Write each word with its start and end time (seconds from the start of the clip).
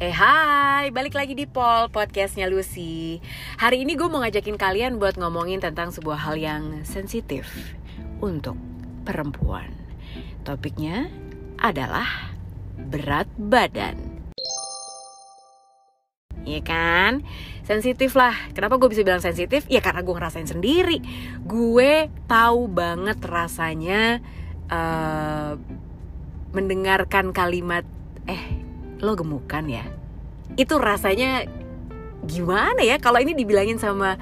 Eh 0.00 0.16
hai, 0.16 0.88
balik 0.96 1.12
lagi 1.12 1.36
di 1.36 1.44
Pol, 1.44 1.92
podcastnya 1.92 2.48
Lucy 2.48 3.20
Hari 3.60 3.84
ini 3.84 4.00
gue 4.00 4.08
mau 4.08 4.24
ngajakin 4.24 4.56
kalian 4.56 4.96
buat 4.96 5.20
ngomongin 5.20 5.60
tentang 5.60 5.92
sebuah 5.92 6.24
hal 6.24 6.40
yang 6.40 6.88
sensitif 6.88 7.76
untuk 8.16 8.56
perempuan 9.04 9.68
Topiknya 10.40 11.12
adalah 11.60 12.32
berat 12.80 13.28
badan 13.36 14.24
Iya 16.48 16.64
kan? 16.64 17.20
Sensitif 17.68 18.16
lah. 18.16 18.32
Kenapa 18.56 18.80
gue 18.80 18.88
bisa 18.88 19.04
bilang 19.04 19.20
sensitif? 19.20 19.68
Ya 19.68 19.84
karena 19.84 20.00
gue 20.00 20.16
ngerasain 20.16 20.48
sendiri. 20.48 21.04
Gue 21.44 22.08
tahu 22.24 22.72
banget 22.72 23.20
rasanya 23.20 24.24
uh, 24.72 25.60
mendengarkan 26.56 27.36
kalimat 27.36 27.84
eh 28.24 28.59
lo 29.00 29.16
gemukan 29.16 29.64
ya. 29.66 29.84
Itu 30.56 30.76
rasanya 30.76 31.48
gimana 32.24 32.84
ya 32.84 33.00
kalau 33.00 33.16
ini 33.16 33.32
dibilangin 33.32 33.80
sama 33.80 34.20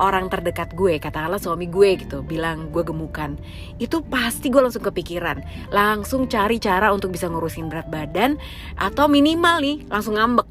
orang 0.00 0.26
terdekat 0.26 0.74
gue 0.74 0.98
katakanlah 0.98 1.38
suami 1.38 1.70
gue 1.70 2.00
gitu 2.00 2.24
bilang 2.26 2.72
gue 2.74 2.82
gemukan. 2.82 3.38
Itu 3.78 4.02
pasti 4.02 4.50
gue 4.50 4.62
langsung 4.64 4.82
kepikiran. 4.82 5.70
Langsung 5.70 6.26
cari 6.26 6.58
cara 6.58 6.90
untuk 6.90 7.14
bisa 7.14 7.30
ngurusin 7.30 7.70
berat 7.70 7.88
badan 7.88 8.40
atau 8.74 9.06
minimal 9.06 9.62
nih 9.62 9.76
langsung 9.86 10.18
ngambek. 10.18 10.46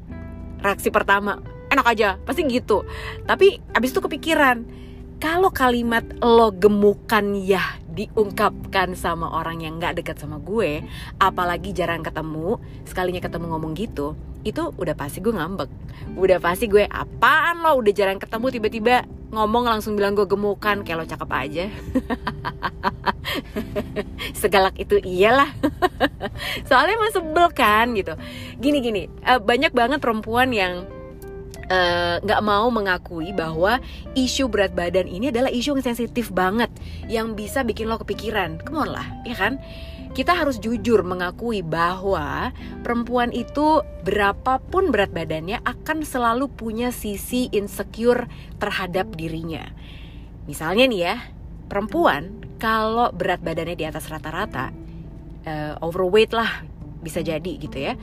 Reaksi 0.64 0.88
pertama 0.88 1.38
enak 1.68 1.86
aja 1.86 2.16
pasti 2.24 2.46
gitu. 2.48 2.86
Tapi 3.28 3.60
abis 3.76 3.92
itu 3.92 4.00
kepikiran 4.00 4.64
kalau 5.20 5.52
kalimat 5.52 6.04
lo 6.20 6.52
gemukan 6.52 7.36
ya 7.36 7.83
diungkapkan 7.94 8.98
sama 8.98 9.30
orang 9.30 9.62
yang 9.62 9.78
nggak 9.78 10.02
dekat 10.02 10.18
sama 10.18 10.42
gue, 10.42 10.82
apalagi 11.22 11.70
jarang 11.70 12.02
ketemu, 12.02 12.58
sekalinya 12.84 13.22
ketemu 13.22 13.54
ngomong 13.54 13.72
gitu, 13.78 14.18
itu 14.44 14.74
udah 14.76 14.92
pasti 14.92 15.24
gue 15.24 15.32
ngambek. 15.32 15.70
Udah 16.20 16.38
pasti 16.38 16.68
gue 16.68 16.84
apaan 16.84 17.64
lo 17.64 17.80
udah 17.80 17.92
jarang 17.96 18.20
ketemu 18.20 18.46
tiba-tiba 18.52 18.96
ngomong 19.32 19.66
langsung 19.66 19.98
bilang 19.98 20.14
gue 20.14 20.28
gemukan 20.28 20.84
kayak 20.84 20.98
lo 21.00 21.06
cakep 21.08 21.30
aja. 21.32 21.64
Segalak 24.40 24.76
itu 24.76 25.00
iyalah. 25.00 25.50
Soalnya 26.68 26.94
emang 26.94 27.12
sebel 27.14 27.46
kan 27.56 27.86
gitu. 27.96 28.14
Gini-gini, 28.60 29.08
eh, 29.24 29.40
banyak 29.40 29.72
banget 29.72 29.98
perempuan 29.98 30.52
yang 30.52 30.84
nggak 32.20 32.40
uh, 32.40 32.44
mau 32.44 32.68
mengakui 32.68 33.32
bahwa 33.32 33.80
isu 34.12 34.52
berat 34.52 34.76
badan 34.76 35.08
ini 35.08 35.32
adalah 35.32 35.48
isu 35.48 35.78
yang 35.78 35.84
sensitif 35.84 36.28
banget 36.30 36.68
yang 37.08 37.32
bisa 37.32 37.64
bikin 37.64 37.88
lo 37.88 37.96
kepikiran. 38.00 38.60
Come 38.62 38.88
lah, 38.88 39.06
ya 39.24 39.36
kan? 39.36 39.60
Kita 40.14 40.30
harus 40.30 40.62
jujur 40.62 41.02
mengakui 41.02 41.66
bahwa 41.66 42.54
perempuan 42.86 43.34
itu 43.34 43.82
berapapun 44.06 44.94
berat 44.94 45.10
badannya 45.10 45.58
akan 45.66 46.06
selalu 46.06 46.46
punya 46.54 46.94
sisi 46.94 47.50
insecure 47.50 48.30
terhadap 48.62 49.10
dirinya. 49.18 49.66
Misalnya 50.46 50.86
nih 50.86 51.00
ya, 51.02 51.16
perempuan 51.66 52.46
kalau 52.62 53.10
berat 53.10 53.42
badannya 53.42 53.74
di 53.74 53.82
atas 53.82 54.06
rata-rata, 54.06 54.70
uh, 55.50 55.74
overweight 55.82 56.30
lah 56.30 56.62
bisa 57.04 57.20
jadi 57.20 57.52
gitu 57.60 57.76
ya 57.76 58.00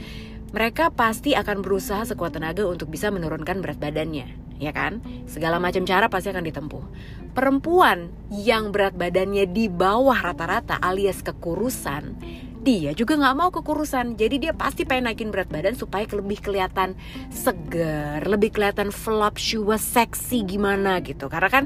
mereka 0.51 0.91
pasti 0.91 1.31
akan 1.31 1.63
berusaha 1.63 2.03
sekuat 2.03 2.35
tenaga 2.35 2.67
untuk 2.67 2.91
bisa 2.91 3.07
menurunkan 3.07 3.63
berat 3.63 3.79
badannya, 3.79 4.59
ya 4.59 4.71
kan? 4.75 4.99
Segala 5.27 5.63
macam 5.63 5.87
cara 5.87 6.11
pasti 6.11 6.31
akan 6.31 6.43
ditempuh. 6.43 6.83
Perempuan 7.31 8.11
yang 8.27 8.75
berat 8.75 8.95
badannya 8.99 9.47
di 9.47 9.71
bawah 9.71 10.19
rata-rata 10.19 10.75
alias 10.83 11.23
kekurusan, 11.23 12.19
dia 12.61 12.93
juga 12.93 13.17
nggak 13.17 13.37
mau 13.39 13.49
kekurusan. 13.49 14.19
Jadi 14.19 14.47
dia 14.47 14.53
pasti 14.53 14.85
pengen 14.85 15.09
naikin 15.09 15.33
berat 15.33 15.49
badan 15.49 15.73
supaya 15.73 16.05
lebih 16.05 16.43
kelihatan 16.43 16.93
segar, 17.33 18.21
lebih 18.27 18.53
kelihatan 18.53 18.93
voluptuous, 18.93 19.81
seksi 19.81 20.45
gimana 20.45 21.01
gitu. 21.01 21.25
Karena 21.31 21.49
kan 21.49 21.65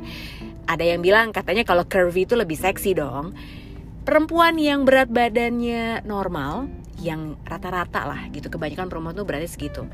ada 0.65 0.85
yang 0.85 1.03
bilang 1.03 1.35
katanya 1.35 1.67
kalau 1.67 1.83
curvy 1.83 2.23
itu 2.23 2.37
lebih 2.37 2.55
seksi 2.55 2.95
dong. 2.95 3.35
Perempuan 4.05 4.61
yang 4.61 4.85
berat 4.85 5.09
badannya 5.09 6.05
normal 6.05 6.69
yang 7.05 7.37
rata-rata 7.45 8.09
lah 8.09 8.21
gitu. 8.33 8.49
Kebanyakan 8.49 8.89
perempuan 8.89 9.13
tuh 9.13 9.25
berarti 9.29 9.45
segitu. 9.45 9.85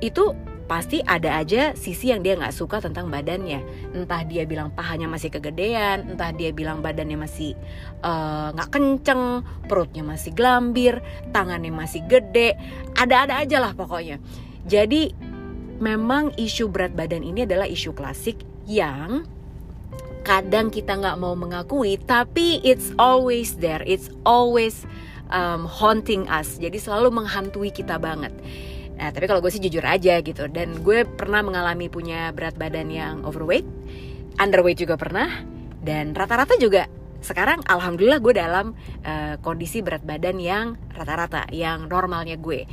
Itu 0.00 0.32
pasti 0.70 1.02
ada 1.02 1.34
aja 1.42 1.74
sisi 1.74 2.14
yang 2.14 2.22
dia 2.22 2.38
nggak 2.38 2.54
suka 2.54 2.80
tentang 2.80 3.12
badannya. 3.12 3.60
Entah 3.92 4.22
dia 4.24 4.48
bilang 4.48 4.72
pahanya 4.72 5.10
masih 5.10 5.28
kegedean 5.34 6.14
entah 6.14 6.30
dia 6.30 6.54
bilang 6.54 6.78
badannya 6.78 7.18
masih 7.18 7.58
eh, 8.00 8.48
nggak 8.54 8.68
uh, 8.68 8.72
kenceng 8.72 9.42
perutnya 9.66 10.06
masih 10.06 10.30
gelambir 10.32 11.02
tangannya 11.34 11.74
masih 11.74 12.00
gede. 12.08 12.56
Ada-ada 12.96 13.42
aja 13.44 13.58
lah 13.60 13.76
pokoknya. 13.76 14.22
Jadi 14.64 15.10
memang 15.82 16.30
isu 16.38 16.70
berat 16.70 16.94
badan 16.94 17.26
ini 17.26 17.42
adalah 17.48 17.66
isu 17.66 17.90
klasik 17.96 18.40
yang 18.70 19.26
kadang 20.22 20.68
kita 20.68 21.00
nggak 21.00 21.18
mau 21.18 21.32
mengakui 21.34 21.98
tapi 21.98 22.62
it's 22.62 22.94
always 23.00 23.58
there. 23.58 23.82
It's 23.82 24.12
always 24.22 24.86
um, 25.30 25.66
haunting 25.66 26.26
us. 26.28 26.58
Jadi 26.58 26.76
selalu 26.76 27.10
menghantui 27.14 27.70
kita 27.70 27.96
banget. 27.96 28.34
Nah, 29.00 29.08
tapi 29.08 29.24
kalau 29.24 29.40
gue 29.40 29.48
sih 29.48 29.62
jujur 29.62 29.80
aja 29.82 30.20
gitu. 30.20 30.44
Dan 30.52 30.84
gue 30.84 31.08
pernah 31.08 31.40
mengalami 31.40 31.88
punya 31.88 32.34
berat 32.36 32.54
badan 32.60 32.92
yang 32.92 33.24
overweight, 33.24 33.64
underweight 34.36 34.76
juga 34.76 35.00
pernah 35.00 35.30
dan 35.80 36.12
rata-rata 36.12 36.60
juga 36.60 36.84
sekarang 37.20 37.60
alhamdulillah 37.68 38.20
gue 38.20 38.32
dalam 38.32 38.72
uh, 39.04 39.36
kondisi 39.44 39.84
berat 39.84 40.00
badan 40.04 40.40
yang 40.40 40.66
rata-rata 40.96 41.48
yang 41.52 41.84
normalnya 41.84 42.40
gue 42.40 42.64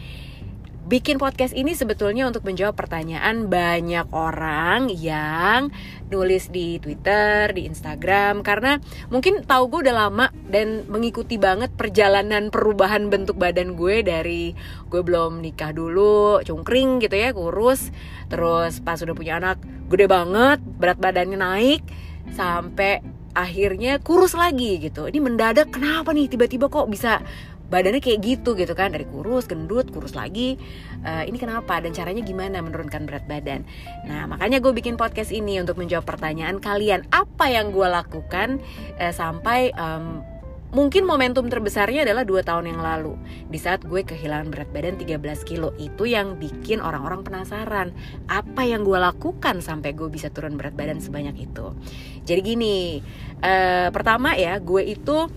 bikin 0.88 1.20
podcast 1.20 1.52
ini 1.52 1.76
sebetulnya 1.76 2.24
untuk 2.32 2.48
menjawab 2.48 2.80
pertanyaan 2.80 3.52
banyak 3.52 4.08
orang 4.16 4.88
yang 4.88 5.68
nulis 6.08 6.48
di 6.48 6.80
Twitter, 6.80 7.52
di 7.52 7.68
Instagram 7.68 8.40
karena 8.40 8.80
mungkin 9.12 9.44
tahu 9.44 9.68
gue 9.68 9.80
udah 9.92 10.08
lama 10.08 10.32
dan 10.48 10.88
mengikuti 10.88 11.36
banget 11.36 11.76
perjalanan 11.76 12.48
perubahan 12.48 13.12
bentuk 13.12 13.36
badan 13.36 13.76
gue 13.76 14.00
dari 14.00 14.56
gue 14.88 15.02
belum 15.04 15.44
nikah 15.44 15.76
dulu, 15.76 16.40
cungkring 16.48 17.04
gitu 17.04 17.20
ya, 17.20 17.36
kurus, 17.36 17.92
terus 18.32 18.80
pas 18.80 18.96
udah 19.04 19.12
punya 19.12 19.44
anak 19.44 19.60
gede 19.92 20.08
banget, 20.08 20.64
berat 20.64 21.04
badannya 21.04 21.36
naik 21.36 21.84
sampai 22.32 23.04
akhirnya 23.36 24.00
kurus 24.00 24.34
lagi 24.34 24.80
gitu. 24.80 25.06
Ini 25.06 25.20
mendadak 25.20 25.70
kenapa 25.70 26.16
nih 26.16 26.32
tiba-tiba 26.32 26.72
kok 26.72 26.88
bisa 26.88 27.20
badannya 27.68 28.00
kayak 28.04 28.20
gitu 28.24 28.56
gitu 28.56 28.74
kan. 28.74 28.94
Dari 28.94 29.06
kurus 29.08 29.48
gendut 29.48 29.90
kurus 29.92 30.16
lagi. 30.16 30.60
Uh, 31.04 31.24
ini 31.28 31.38
kenapa 31.40 31.80
dan 31.80 31.96
caranya 31.96 32.24
gimana 32.26 32.60
menurunkan 32.60 33.08
berat 33.08 33.26
badan? 33.26 33.68
Nah 34.08 34.28
makanya 34.28 34.60
gue 34.60 34.74
bikin 34.74 35.00
podcast 35.00 35.32
ini 35.32 35.60
untuk 35.62 35.78
menjawab 35.78 36.08
pertanyaan 36.08 36.58
kalian. 36.60 37.06
Apa 37.14 37.52
yang 37.52 37.72
gue 37.72 37.88
lakukan 37.88 38.60
uh, 39.00 39.14
sampai 39.14 39.72
um, 39.76 40.24
Mungkin 40.68 41.08
momentum 41.08 41.48
terbesarnya 41.48 42.04
adalah 42.04 42.28
dua 42.28 42.44
tahun 42.44 42.76
yang 42.76 42.84
lalu. 42.84 43.16
Di 43.48 43.56
saat 43.56 43.88
gue 43.88 44.04
kehilangan 44.04 44.52
berat 44.52 44.68
badan 44.76 45.00
13 45.00 45.48
kilo. 45.48 45.72
Itu 45.80 46.04
yang 46.04 46.36
bikin 46.36 46.84
orang-orang 46.84 47.24
penasaran. 47.24 47.96
Apa 48.28 48.68
yang 48.68 48.84
gue 48.84 49.00
lakukan 49.00 49.64
sampai 49.64 49.96
gue 49.96 50.12
bisa 50.12 50.28
turun 50.28 50.60
berat 50.60 50.76
badan 50.76 51.00
sebanyak 51.00 51.48
itu? 51.48 51.72
Jadi 52.28 52.42
gini 52.44 53.00
uh, 53.40 53.88
Pertama 53.96 54.36
ya 54.36 54.60
gue 54.60 54.84
itu 54.84 55.32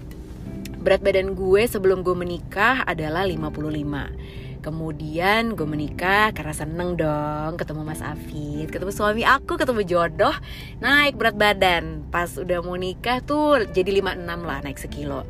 berat 0.81 1.05
badan 1.05 1.37
gue 1.37 1.63
sebelum 1.69 2.01
gue 2.01 2.17
menikah 2.17 2.85
adalah 2.89 3.29
55 3.29 4.41
Kemudian 4.61 5.57
gue 5.57 5.65
menikah 5.65 6.37
karena 6.37 6.53
seneng 6.53 6.93
dong 7.01 7.57
ketemu 7.57 7.81
Mas 7.81 8.05
Afid, 8.05 8.69
ketemu 8.69 8.93
suami 8.93 9.25
aku, 9.25 9.57
ketemu 9.57 9.81
jodoh, 9.89 10.37
naik 10.85 11.17
berat 11.17 11.37
badan. 11.41 12.05
Pas 12.13 12.29
udah 12.37 12.61
mau 12.61 12.77
nikah 12.77 13.25
tuh 13.25 13.65
jadi 13.73 14.05
56 14.05 14.21
lah 14.21 14.59
naik 14.61 14.77
sekilo. 14.77 15.25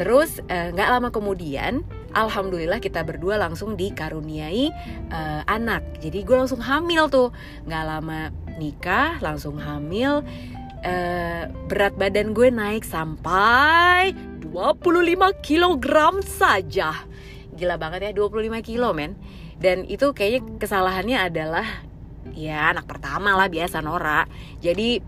Terus 0.00 0.40
eh, 0.48 0.72
nggak 0.72 0.88
lama 0.96 1.08
kemudian, 1.12 1.84
alhamdulillah 2.16 2.80
kita 2.80 3.04
berdua 3.04 3.36
langsung 3.36 3.76
dikaruniai 3.76 4.72
uh, 5.12 5.44
anak. 5.44 6.00
Jadi 6.00 6.24
gue 6.24 6.36
langsung 6.40 6.64
hamil 6.64 7.12
tuh, 7.12 7.36
nggak 7.68 7.84
lama 7.84 8.32
nikah 8.56 9.20
langsung 9.20 9.60
hamil. 9.60 10.24
Uh, 10.80 11.44
berat 11.68 11.92
badan 12.00 12.32
gue 12.32 12.48
naik 12.48 12.88
sampai 12.88 14.16
25 14.50 15.46
kg 15.46 15.86
saja. 16.26 17.06
Gila 17.54 17.76
banget 17.78 18.10
ya 18.10 18.12
25 18.12 18.60
kilo 18.66 18.90
men. 18.90 19.14
Dan 19.60 19.84
itu 19.86 20.10
kayaknya 20.16 20.58
kesalahannya 20.58 21.18
adalah 21.20 21.66
ya 22.34 22.72
anak 22.74 22.88
pertama 22.88 23.36
lah 23.36 23.46
biasa 23.46 23.78
Nora. 23.84 24.24
Jadi 24.58 24.98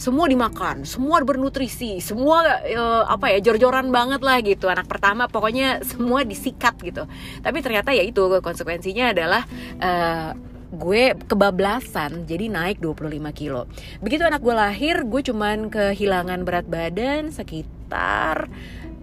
semua 0.00 0.24
dimakan, 0.32 0.88
semua 0.88 1.20
bernutrisi, 1.20 2.00
semua 2.00 2.64
uh, 2.64 3.04
apa 3.04 3.36
ya 3.36 3.38
jor-joran 3.44 3.92
banget 3.92 4.20
lah 4.24 4.40
gitu. 4.40 4.66
Anak 4.68 4.88
pertama 4.88 5.28
pokoknya 5.28 5.84
semua 5.90 6.24
disikat 6.24 6.76
gitu. 6.80 7.04
Tapi 7.44 7.58
ternyata 7.60 7.92
ya 7.92 8.04
itu 8.04 8.24
konsekuensinya 8.40 9.12
adalah 9.12 9.42
uh, 9.80 10.32
gue 10.70 11.18
kebablasan 11.26 12.30
jadi 12.30 12.46
naik 12.46 12.78
25 12.78 13.10
kilo 13.34 13.66
begitu 13.98 14.22
anak 14.22 14.38
gue 14.38 14.54
lahir 14.54 15.02
gue 15.02 15.22
cuman 15.26 15.66
kehilangan 15.66 16.46
berat 16.46 16.66
badan 16.70 17.34
sekitar 17.34 18.46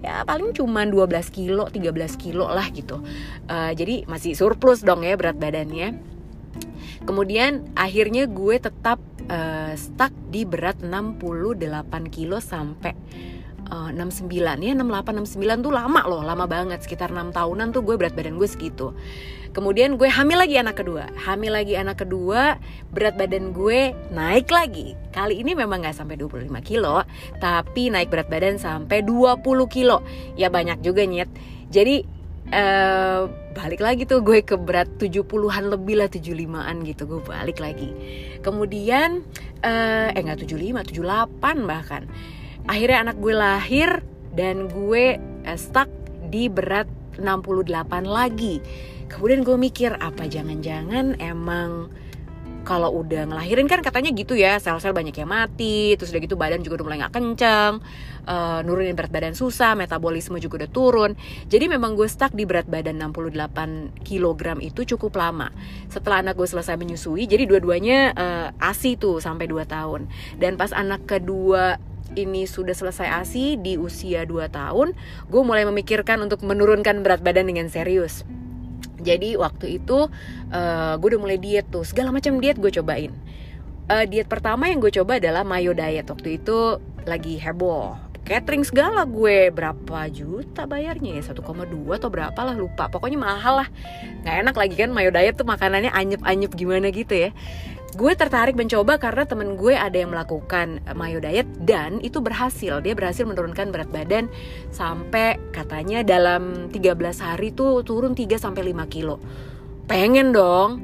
ya 0.06 0.22
paling 0.24 0.54
cuma 0.54 0.86
12 0.86 1.10
kilo 1.34 1.66
13 1.70 1.94
kilo 2.22 2.46
lah 2.50 2.70
gitu. 2.70 3.02
Uh, 3.50 3.72
jadi 3.74 4.06
masih 4.06 4.38
surplus 4.38 4.86
dong 4.86 5.02
ya 5.02 5.18
berat 5.18 5.38
badannya. 5.38 5.98
Kemudian 7.08 7.72
akhirnya 7.78 8.28
gue 8.28 8.56
tetap 8.60 9.00
uh, 9.32 9.74
stuck 9.74 10.12
di 10.30 10.44
berat 10.44 10.84
68 10.84 11.64
kilo 12.12 12.38
sampai 12.44 12.94
uh, 13.72 13.90
69 13.94 14.28
ya 14.62 14.74
68 14.76 15.24
69 15.24 15.66
tuh 15.66 15.74
lama 15.74 16.02
loh 16.06 16.22
lama 16.22 16.46
banget. 16.46 16.84
Sekitar 16.84 17.10
6 17.10 17.34
tahunan 17.34 17.74
tuh 17.74 17.82
gue 17.82 17.96
berat 17.96 18.14
badan 18.14 18.36
gue 18.36 18.50
segitu 18.50 18.94
kemudian 19.52 19.96
gue 19.96 20.10
hamil 20.10 20.40
lagi 20.40 20.56
anak 20.60 20.82
kedua. 20.84 21.08
Hamil 21.28 21.54
lagi 21.54 21.76
anak 21.78 22.04
kedua 22.04 22.58
berat 22.92 23.16
badan 23.16 23.52
gue 23.52 23.94
naik 24.12 24.50
lagi. 24.52 24.98
Kali 25.12 25.40
ini 25.40 25.54
memang 25.54 25.84
nggak 25.84 25.96
sampai 25.96 26.20
25 26.20 26.50
kilo 26.64 27.04
tapi 27.40 27.92
naik 27.92 28.12
berat 28.12 28.28
badan 28.28 28.58
sampai 28.60 29.04
20 29.04 29.44
kilo. 29.70 30.04
Ya 30.36 30.48
banyak 30.52 30.82
juga 30.84 31.04
nyet. 31.04 31.30
Jadi 31.68 32.04
uh, 32.52 33.28
balik 33.58 33.82
lagi 33.82 34.06
tuh 34.06 34.22
gue 34.22 34.46
ke 34.46 34.56
berat 34.56 34.88
70-an 35.02 35.74
lebih 35.74 36.00
lah 36.00 36.10
75-an 36.10 36.76
gitu. 36.88 37.04
Gue 37.08 37.22
balik 37.24 37.60
lagi. 37.60 37.92
Kemudian 38.42 39.24
uh, 39.64 40.16
eh 40.16 40.22
nggak 40.22 40.48
75 40.48 40.96
78 40.96 41.66
bahkan. 41.68 42.04
Akhirnya 42.68 43.08
anak 43.08 43.18
gue 43.24 43.34
lahir 43.36 44.04
dan 44.36 44.68
gue 44.68 45.18
uh, 45.48 45.58
stuck 45.58 45.88
di 46.28 46.52
berat 46.52 46.88
68 47.18 48.06
lagi 48.06 48.62
kemudian 49.08 49.44
gue 49.44 49.58
mikir 49.58 49.96
apa 49.98 50.28
jangan-jangan 50.28 51.20
emang 51.20 51.92
kalau 52.68 52.92
udah 53.00 53.32
ngelahirin 53.32 53.72
kan 53.72 53.80
katanya 53.80 54.12
gitu 54.12 54.36
ya 54.36 54.60
sel-sel 54.60 54.92
banyak 54.92 55.16
yang 55.16 55.32
mati 55.32 55.96
terus 55.96 56.12
udah 56.12 56.20
gitu 56.20 56.36
badan 56.36 56.60
juga 56.60 56.84
udah 56.84 56.86
mulai 56.92 57.00
nggak 57.00 57.16
kenceng 57.16 57.80
uh, 58.28 58.60
nurunin 58.62 58.94
berat 58.94 59.10
badan 59.10 59.34
susah 59.34 59.74
metabolisme 59.74 60.36
juga 60.38 60.64
udah 60.64 60.72
turun. 60.72 61.12
Jadi 61.48 61.72
memang 61.72 61.96
gue 61.96 62.06
stuck 62.12 62.36
di 62.36 62.44
berat 62.44 62.68
badan 62.68 63.00
68 63.00 64.04
kg 64.04 64.60
itu 64.60 64.84
cukup 64.96 65.16
lama. 65.16 65.50
Setelah 65.88 66.22
anak 66.22 66.36
gue 66.36 66.46
selesai 66.46 66.76
menyusui 66.76 67.26
jadi 67.26 67.48
dua-duanya 67.48 68.00
uh, 68.14 68.48
asi 68.60 69.00
tuh 69.00 69.24
sampai 69.24 69.48
2 69.48 69.64
tahun. 69.66 70.12
Dan 70.38 70.60
pas 70.60 70.76
anak 70.76 71.08
kedua 71.08 71.80
ini 72.16 72.48
sudah 72.48 72.76
selesai 72.76 73.24
ASI 73.24 73.60
di 73.60 73.76
usia 73.76 74.24
2 74.24 74.48
tahun, 74.48 74.96
gue 75.28 75.42
mulai 75.44 75.68
memikirkan 75.68 76.24
untuk 76.24 76.40
menurunkan 76.44 77.04
berat 77.04 77.20
badan 77.20 77.52
dengan 77.52 77.68
serius. 77.68 78.24
Jadi 79.08 79.40
waktu 79.40 79.80
itu 79.80 80.12
uh, 80.52 80.94
gue 81.00 81.08
udah 81.16 81.22
mulai 81.24 81.40
diet 81.40 81.72
tuh, 81.72 81.88
segala 81.88 82.12
macam 82.12 82.44
diet 82.44 82.60
gue 82.60 82.68
cobain. 82.68 83.16
Uh, 83.88 84.04
diet 84.04 84.28
pertama 84.28 84.68
yang 84.68 84.84
gue 84.84 84.92
coba 84.92 85.16
adalah 85.16 85.48
mayo 85.48 85.72
diet. 85.72 86.12
Waktu 86.12 86.44
itu 86.44 86.84
lagi 87.08 87.40
heboh, 87.40 87.96
catering 88.28 88.68
segala 88.68 89.08
gue 89.08 89.48
berapa 89.48 90.12
juta 90.12 90.68
bayarnya 90.68 91.24
ya? 91.24 91.32
1,2 91.32 91.40
atau 91.96 92.10
berapa 92.12 92.40
lah 92.44 92.56
lupa. 92.60 92.92
Pokoknya 92.92 93.16
mahal 93.16 93.64
lah. 93.64 93.70
Nggak 94.28 94.36
enak 94.44 94.56
lagi 94.60 94.76
kan 94.76 94.92
mayo 94.92 95.08
diet 95.16 95.40
tuh 95.40 95.48
makanannya 95.48 95.96
anyep 95.96 96.20
anyep 96.28 96.52
gimana 96.52 96.92
gitu 96.92 97.16
ya 97.16 97.32
gue 97.96 98.12
tertarik 98.20 98.60
mencoba 98.60 99.00
karena 99.00 99.24
temen 99.24 99.56
gue 99.56 99.72
ada 99.72 99.96
yang 99.96 100.12
melakukan 100.12 100.84
mayo 100.92 101.24
diet 101.24 101.48
dan 101.64 102.04
itu 102.04 102.20
berhasil. 102.20 102.84
Dia 102.84 102.92
berhasil 102.92 103.24
menurunkan 103.24 103.72
berat 103.72 103.88
badan 103.88 104.28
sampai 104.76 105.40
katanya 105.56 106.04
dalam 106.04 106.68
13 106.68 106.84
hari 107.24 107.56
tuh 107.56 107.88
turun 107.88 108.12
3 108.12 108.36
sampai 108.36 108.76
5 108.76 108.92
kilo. 108.92 109.24
Pengen 109.88 110.36
dong. 110.36 110.84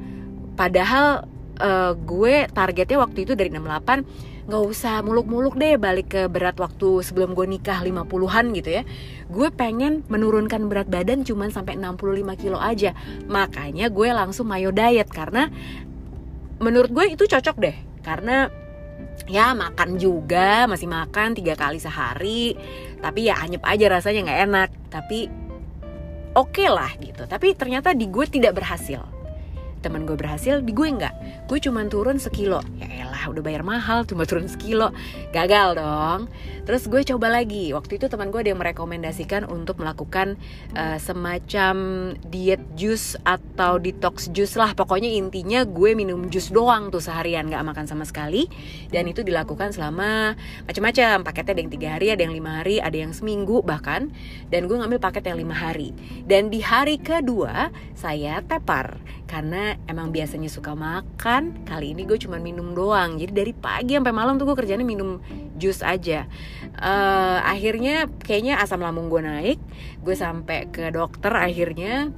Padahal 0.54 1.28
uh, 1.60 1.92
gue 1.92 2.48
targetnya 2.48 3.02
waktu 3.02 3.28
itu 3.28 3.36
dari 3.36 3.52
68 3.52 4.32
nggak 4.44 4.64
usah 4.68 5.00
muluk-muluk 5.00 5.56
deh 5.56 5.80
balik 5.80 6.12
ke 6.12 6.22
berat 6.28 6.60
waktu 6.60 7.00
sebelum 7.00 7.32
gue 7.32 7.48
nikah 7.48 7.80
50-an 7.80 8.52
gitu 8.52 8.70
ya. 8.80 8.82
Gue 9.32 9.48
pengen 9.48 10.04
menurunkan 10.12 10.68
berat 10.68 10.88
badan 10.88 11.24
cuman 11.24 11.48
sampai 11.48 11.80
65 11.80 12.40
kilo 12.40 12.60
aja. 12.60 12.92
Makanya 13.24 13.88
gue 13.88 14.08
langsung 14.12 14.48
mayo 14.48 14.68
diet 14.68 15.08
karena 15.08 15.48
menurut 16.58 16.90
gue 16.90 17.14
itu 17.14 17.24
cocok 17.24 17.56
deh. 17.62 17.76
Karena 18.04 18.50
ya 19.30 19.54
makan 19.56 19.96
juga 19.96 20.66
masih 20.68 20.90
makan 20.90 21.32
tiga 21.32 21.54
kali 21.56 21.80
sehari 21.80 22.52
tapi 23.00 23.30
ya 23.30 23.38
anyep 23.40 23.62
aja 23.64 23.86
rasanya 23.88 24.20
nggak 24.28 24.40
enak. 24.50 24.68
Tapi 24.90 25.20
oke 26.34 26.50
okay 26.50 26.68
lah 26.68 26.90
gitu. 26.98 27.24
Tapi 27.24 27.54
ternyata 27.54 27.94
di 27.94 28.10
gue 28.10 28.26
tidak 28.26 28.58
berhasil 28.58 29.13
teman 29.84 30.08
gue 30.08 30.16
berhasil 30.16 30.64
di 30.64 30.72
gue 30.72 30.88
nggak 30.88 31.44
gue 31.44 31.58
cuma 31.60 31.84
turun 31.84 32.16
sekilo. 32.16 32.64
Ya 32.80 32.88
elah 33.04 33.28
udah 33.28 33.44
bayar 33.44 33.60
mahal 33.60 34.08
cuma 34.08 34.24
turun 34.24 34.48
sekilo. 34.48 34.96
Gagal 35.36 35.76
dong. 35.76 36.32
Terus 36.64 36.88
gue 36.88 37.04
coba 37.04 37.28
lagi. 37.28 37.76
Waktu 37.76 38.00
itu 38.00 38.08
teman 38.08 38.32
gue 38.32 38.40
ada 38.40 38.50
yang 38.56 38.60
merekomendasikan 38.64 39.44
untuk 39.44 39.84
melakukan 39.84 40.40
uh, 40.72 40.96
semacam 40.96 41.74
diet 42.32 42.64
jus 42.72 43.20
atau 43.28 43.76
detox 43.76 44.32
jus 44.32 44.56
lah. 44.56 44.72
Pokoknya 44.72 45.12
intinya 45.12 45.68
gue 45.68 45.92
minum 45.92 46.32
jus 46.32 46.48
doang 46.48 46.88
tuh 46.88 47.04
seharian 47.04 47.44
nggak 47.52 47.60
makan 47.60 47.84
sama 47.84 48.08
sekali. 48.08 48.48
Dan 48.88 49.04
itu 49.04 49.20
dilakukan 49.20 49.76
selama 49.76 50.32
macam-macam 50.64 51.20
paketnya 51.28 51.52
ada 51.52 51.60
yang 51.60 51.72
tiga 51.72 51.88
hari 52.00 52.06
ada 52.08 52.22
yang 52.24 52.34
lima 52.34 52.64
hari 52.64 52.80
ada 52.80 52.96
yang 52.96 53.12
seminggu 53.12 53.60
bahkan. 53.60 54.08
Dan 54.48 54.64
gue 54.64 54.80
ngambil 54.80 54.96
paket 54.96 55.28
yang 55.28 55.36
lima 55.36 55.52
hari. 55.52 55.92
Dan 56.24 56.48
di 56.48 56.64
hari 56.64 56.96
kedua 56.96 57.68
saya 57.92 58.40
tepar. 58.40 58.96
Karena 59.28 59.73
emang 59.86 60.10
biasanya 60.10 60.50
suka 60.50 60.72
makan. 60.72 61.66
Kali 61.66 61.92
ini 61.92 62.08
gue 62.08 62.18
cuma 62.18 62.40
minum 62.40 62.74
doang. 62.74 63.16
Jadi 63.20 63.32
dari 63.32 63.52
pagi 63.52 63.94
sampai 63.94 64.14
malam 64.14 64.40
tuh 64.40 64.50
gue 64.50 64.56
kerjanya 64.56 64.86
minum 64.86 65.18
jus 65.60 65.84
aja. 65.84 66.26
Uh, 66.78 67.38
akhirnya 67.44 68.10
kayaknya 68.22 68.58
asam 68.58 68.82
lambung 68.82 69.12
gue 69.12 69.22
naik. 69.22 69.58
Gue 70.02 70.16
sampai 70.18 70.68
ke 70.68 70.90
dokter 70.90 71.32
akhirnya. 71.34 72.10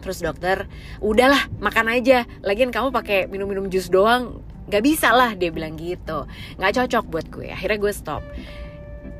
Terus 0.00 0.20
dokter 0.20 0.68
udahlah 1.00 1.48
makan 1.60 1.92
aja. 1.92 2.28
Lagian 2.44 2.72
kamu 2.72 2.92
pakai 2.92 3.26
minum-minum 3.28 3.68
jus 3.72 3.88
doang. 3.92 4.40
Nggak 4.68 4.82
bisa 4.84 5.12
lah 5.12 5.36
dia 5.36 5.52
bilang 5.52 5.76
gitu. 5.76 6.24
Nggak 6.56 6.72
cocok 6.84 7.04
buat 7.08 7.26
gue. 7.28 7.52
Akhirnya 7.52 7.78
gue 7.78 7.92
stop 7.92 8.22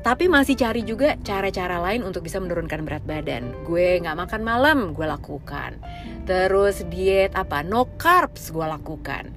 tapi 0.05 0.29
masih 0.29 0.53
cari 0.53 0.85
juga 0.85 1.17
cara-cara 1.25 1.81
lain 1.81 2.05
untuk 2.05 2.29
bisa 2.29 2.37
menurunkan 2.37 2.85
berat 2.85 3.01
badan. 3.09 3.49
Gue 3.65 3.97
nggak 3.97 4.13
makan 4.13 4.41
malam, 4.45 4.93
gue 4.93 5.01
lakukan. 5.01 5.81
Terus 6.29 6.85
diet 6.93 7.33
apa? 7.33 7.65
No 7.65 7.89
carbs, 7.97 8.53
gue 8.53 8.61
lakukan. 8.61 9.33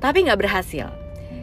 Tapi 0.00 0.24
nggak 0.24 0.40
berhasil. 0.40 0.88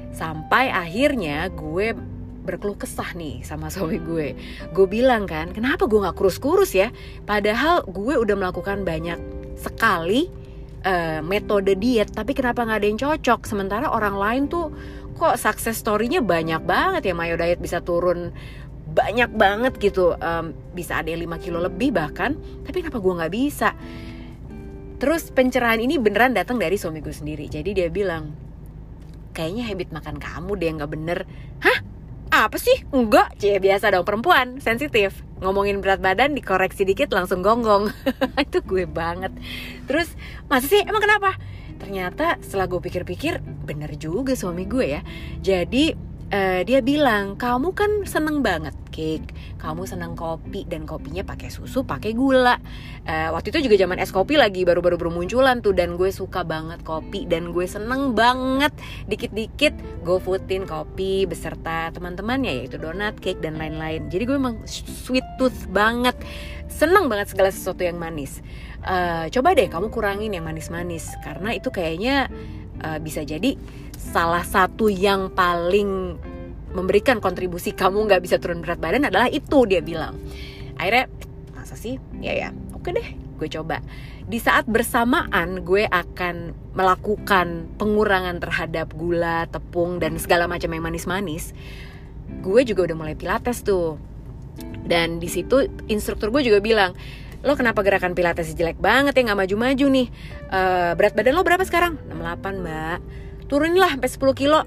Sampai 0.10 0.74
akhirnya 0.74 1.54
gue 1.54 1.94
berkeluh 2.42 2.74
kesah 2.74 3.14
nih 3.14 3.46
sama 3.46 3.70
suami 3.74 4.02
gue. 4.02 4.34
Gue 4.74 4.88
bilang 4.90 5.30
kan, 5.30 5.54
kenapa 5.54 5.86
gue 5.86 6.02
nggak 6.02 6.18
kurus-kurus 6.18 6.74
ya? 6.74 6.90
Padahal 7.22 7.86
gue 7.86 8.18
udah 8.18 8.34
melakukan 8.34 8.82
banyak 8.82 9.22
sekali 9.62 10.26
uh, 10.82 11.22
metode 11.22 11.78
diet, 11.78 12.10
tapi 12.18 12.34
kenapa 12.34 12.66
nggak 12.66 12.80
ada 12.82 12.88
yang 12.90 12.98
cocok? 12.98 13.46
Sementara 13.46 13.94
orang 13.94 14.18
lain 14.18 14.44
tuh 14.50 14.74
kok 15.16 15.40
success 15.40 15.80
story-nya 15.80 16.20
banyak 16.20 16.62
banget 16.62 17.12
ya 17.12 17.14
Mayo? 17.16 17.40
Diet 17.40 17.64
bisa 17.64 17.80
turun 17.80 18.36
banyak 18.86 19.32
banget 19.34 19.74
gitu. 19.82 20.14
Um, 20.20 20.54
bisa 20.76 21.02
ada 21.02 21.10
yang 21.10 21.26
5 21.26 21.44
kilo 21.44 21.60
lebih 21.64 21.96
bahkan. 21.96 22.38
Tapi 22.64 22.86
kenapa 22.86 23.02
gue 23.02 23.14
nggak 23.18 23.34
bisa? 23.34 23.70
Terus 24.96 25.32
pencerahan 25.34 25.82
ini 25.82 26.00
beneran 26.00 26.32
datang 26.32 26.56
dari 26.62 26.80
suami 26.80 27.04
gue 27.04 27.12
sendiri. 27.12 27.52
Jadi 27.52 27.76
dia 27.76 27.90
bilang 27.92 28.32
kayaknya 29.36 29.68
habit 29.68 29.92
makan 29.92 30.16
kamu 30.22 30.52
deh 30.56 30.70
nggak 30.80 30.92
bener. 30.92 31.20
Hah? 31.60 31.80
Apa 32.36 32.60
sih? 32.60 32.84
Enggak. 32.92 33.36
Cie 33.40 33.60
biasa 33.60 33.92
dong 33.92 34.08
perempuan. 34.08 34.60
Sensitif. 34.60 35.24
Ngomongin 35.40 35.84
berat 35.84 36.00
badan 36.00 36.36
dikoreksi 36.36 36.84
dikit 36.84 37.12
langsung 37.12 37.44
gonggong. 37.44 37.92
Itu 38.48 38.64
gue 38.64 38.88
banget. 38.88 39.32
Terus 39.88 40.12
masa 40.52 40.68
sih? 40.68 40.84
Emang 40.84 41.04
kenapa 41.04 41.36
ternyata 41.78 42.40
setelah 42.42 42.68
gue 42.70 42.82
pikir-pikir 42.82 43.44
bener 43.66 43.92
juga 44.00 44.34
suami 44.34 44.66
gue 44.66 45.00
ya. 45.00 45.02
Jadi 45.42 46.16
uh, 46.32 46.62
dia 46.66 46.80
bilang 46.82 47.38
kamu 47.38 47.76
kan 47.76 47.92
seneng 48.08 48.42
banget 48.42 48.74
cake 48.90 49.36
kamu 49.60 49.84
seneng 49.90 50.16
kopi 50.16 50.64
dan 50.70 50.88
kopinya 50.88 51.26
pakai 51.26 51.52
susu 51.52 51.84
pakai 51.84 52.16
gula. 52.16 52.56
Uh, 53.06 53.34
waktu 53.36 53.52
itu 53.52 53.68
juga 53.68 53.76
zaman 53.82 53.98
es 54.00 54.14
kopi 54.14 54.40
lagi 54.40 54.64
baru-baru 54.64 54.96
bermunculan 54.96 55.60
tuh 55.60 55.76
dan 55.76 56.00
gue 56.00 56.10
suka 56.14 56.46
banget 56.46 56.86
kopi 56.86 57.28
dan 57.28 57.52
gue 57.52 57.66
seneng 57.68 58.16
banget. 58.16 58.72
Dikit-dikit 59.10 59.74
gue 60.06 60.18
foodin 60.22 60.64
kopi 60.70 61.28
beserta 61.28 61.92
teman-temannya 61.92 62.64
yaitu 62.64 62.80
donat 62.80 63.18
cake 63.20 63.42
dan 63.44 63.60
lain-lain. 63.60 64.08
Jadi 64.08 64.24
gue 64.24 64.38
emang 64.38 64.62
sweet 64.70 65.26
tooth 65.42 65.68
banget. 65.74 66.16
Seneng 66.72 67.08
banget 67.08 67.32
segala 67.34 67.50
sesuatu 67.52 67.84
yang 67.84 67.98
manis 68.00 68.42
uh, 68.86 69.26
coba 69.34 69.58
deh 69.58 69.68
kamu 69.68 69.90
kurangin 69.90 70.32
yang 70.32 70.46
manis-manis 70.46 71.12
karena 71.26 71.58
itu 71.58 71.74
kayaknya 71.74 72.30
uh, 72.86 73.02
bisa 73.02 73.26
jadi 73.26 73.58
salah 73.98 74.46
satu 74.46 74.88
yang 74.88 75.34
paling 75.34 76.16
memberikan 76.76 77.24
kontribusi 77.24 77.72
kamu 77.72 78.06
nggak 78.06 78.22
bisa 78.22 78.38
turun 78.38 78.60
berat 78.62 78.78
badan 78.78 79.08
adalah 79.08 79.32
itu 79.32 79.66
dia 79.66 79.80
bilang. 79.82 80.20
Akhirnya 80.76 81.08
masa 81.56 81.80
sih? 81.80 81.98
Ya 82.20 82.36
ya. 82.36 82.50
Oke 82.76 82.92
deh 82.92 83.16
gue 83.36 83.50
coba. 83.52 83.84
Di 84.26 84.40
saat 84.40 84.66
bersamaan 84.66 85.62
gue 85.64 85.86
akan 85.86 86.56
melakukan 86.74 87.70
pengurangan 87.78 88.40
terhadap 88.40 88.92
gula 88.96 89.48
tepung 89.52 90.00
dan 90.00 90.18
segala 90.18 90.48
macam 90.48 90.72
yang 90.72 90.84
manis-manis 90.84 91.52
gue 92.42 92.62
juga 92.66 92.92
udah 92.92 92.98
mulai 92.98 93.16
pilates 93.16 93.64
tuh. 93.64 93.98
Dan 94.86 95.20
di 95.20 95.28
situ 95.28 95.68
instruktur 95.90 96.32
gue 96.32 96.46
juga 96.46 96.60
bilang 96.62 96.96
lo 97.46 97.54
kenapa 97.54 97.86
gerakan 97.86 98.18
pilates 98.18 98.58
jelek 98.58 98.82
banget 98.82 99.14
ya 99.14 99.22
nggak 99.30 99.40
maju-maju 99.46 99.86
nih? 99.86 100.08
Uh, 100.50 100.92
berat 100.98 101.14
badan 101.14 101.38
lo 101.38 101.46
berapa 101.46 101.62
sekarang? 101.62 102.02
68 102.10 102.66
mbak. 102.66 103.00
Turunin 103.46 103.78
lah 103.78 103.94
sampai 103.94 104.10
10 104.10 104.34
kilo. 104.34 104.60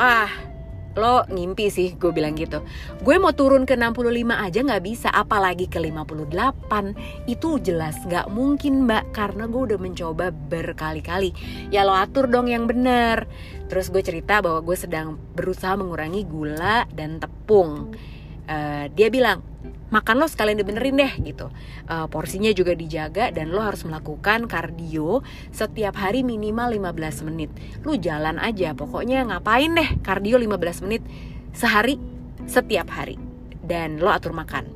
Wah 0.00 0.52
lo 0.92 1.24
ngimpi 1.28 1.72
sih 1.72 1.96
gue 1.96 2.12
bilang 2.12 2.36
gitu. 2.36 2.60
Gue 3.00 3.16
mau 3.16 3.32
turun 3.32 3.64
ke 3.64 3.76
65 3.76 4.28
aja 4.28 4.60
nggak 4.60 4.84
bisa 4.84 5.08
apalagi 5.08 5.68
ke 5.68 5.80
58 5.80 7.28
itu 7.28 7.48
jelas 7.64 7.96
nggak 8.04 8.28
mungkin 8.28 8.84
mbak 8.84 9.12
karena 9.16 9.48
gue 9.48 9.72
udah 9.72 9.78
mencoba 9.80 10.32
berkali-kali. 10.32 11.32
Ya 11.72 11.84
lo 11.88 11.96
atur 11.96 12.28
dong 12.28 12.48
yang 12.48 12.68
bener. 12.68 13.24
Terus 13.72 13.88
gue 13.88 14.04
cerita 14.04 14.44
bahwa 14.44 14.60
gue 14.60 14.76
sedang 14.76 15.16
berusaha 15.32 15.76
mengurangi 15.80 16.28
gula 16.28 16.84
dan 16.92 17.16
tepung. 17.20 17.96
Uh, 18.44 18.90
dia 18.92 19.08
bilang 19.08 19.51
makan 19.92 20.24
lo 20.24 20.26
sekalian 20.26 20.58
dibenerin 20.58 20.96
deh 20.96 21.12
gitu. 21.20 21.52
Uh, 21.86 22.08
porsinya 22.08 22.48
juga 22.50 22.72
dijaga 22.72 23.28
dan 23.30 23.52
lo 23.52 23.60
harus 23.60 23.84
melakukan 23.84 24.48
kardio 24.48 25.20
setiap 25.52 25.94
hari 26.00 26.24
minimal 26.24 26.72
15 26.72 27.28
menit. 27.28 27.52
Lu 27.84 28.00
jalan 28.00 28.40
aja 28.40 28.72
pokoknya 28.72 29.28
ngapain 29.28 29.76
deh 29.76 30.00
kardio 30.00 30.40
15 30.40 30.84
menit 30.88 31.04
sehari 31.52 32.00
setiap 32.48 32.88
hari. 32.88 33.20
Dan 33.62 34.00
lo 34.00 34.10
atur 34.10 34.34
makan. 34.34 34.66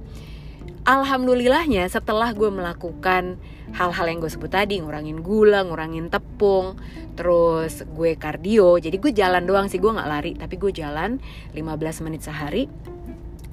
Alhamdulillahnya 0.87 1.91
setelah 1.91 2.31
gue 2.31 2.47
melakukan 2.47 3.43
hal-hal 3.75 4.07
yang 4.07 4.23
gue 4.23 4.31
sebut 4.31 4.55
tadi 4.55 4.79
ngurangin 4.79 5.19
gula, 5.19 5.67
ngurangin 5.67 6.07
tepung, 6.07 6.79
terus 7.19 7.83
gue 7.83 8.15
kardio, 8.15 8.79
jadi 8.79 8.95
gue 8.95 9.11
jalan 9.11 9.43
doang 9.51 9.67
sih 9.67 9.83
gue 9.83 9.91
nggak 9.91 10.07
lari, 10.07 10.39
tapi 10.39 10.55
gue 10.55 10.71
jalan 10.71 11.19
15 11.59 12.07
menit 12.07 12.23
sehari 12.23 12.71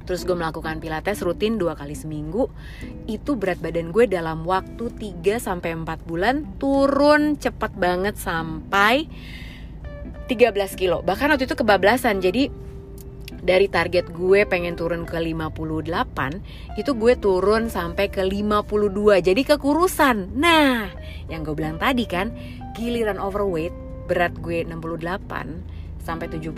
Terus 0.03 0.27
gue 0.27 0.35
melakukan 0.35 0.83
pilates 0.83 1.23
rutin 1.23 1.55
dua 1.55 1.79
kali 1.79 1.95
seminggu. 1.95 2.51
Itu 3.07 3.39
berat 3.39 3.63
badan 3.63 3.95
gue 3.95 4.07
dalam 4.07 4.43
waktu 4.43 4.91
3 4.91 5.39
sampai 5.39 5.75
4 5.79 6.09
bulan 6.09 6.59
turun 6.59 7.39
cepat 7.39 7.71
banget 7.75 8.19
sampai 8.19 9.07
13 10.27 10.79
kilo. 10.79 10.99
Bahkan 11.03 11.35
waktu 11.35 11.47
itu 11.47 11.55
kebablasan. 11.55 12.19
Jadi 12.19 12.51
dari 13.43 13.67
target 13.67 14.15
gue 14.15 14.47
pengen 14.47 14.79
turun 14.79 15.03
ke 15.03 15.19
58 15.19 16.79
itu 16.79 16.91
gue 16.95 17.13
turun 17.19 17.67
sampai 17.67 18.07
ke 18.07 18.23
52 18.23 19.19
jadi 19.19 19.41
kekurusan 19.43 20.39
nah 20.39 20.87
yang 21.27 21.43
gue 21.43 21.51
bilang 21.51 21.75
tadi 21.75 22.07
kan 22.07 22.31
giliran 22.71 23.19
overweight 23.19 23.75
berat 24.07 24.31
gue 24.39 24.63
68 24.63 25.99
sampai 25.99 26.27
70 26.31 26.55